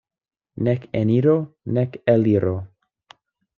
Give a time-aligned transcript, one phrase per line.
[0.67, 1.37] Nek eniro,
[1.77, 2.57] nek eliro.